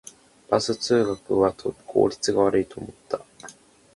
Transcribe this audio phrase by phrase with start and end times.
[0.49, 1.53] バス通学は
[1.85, 3.21] 効率が悪いと思った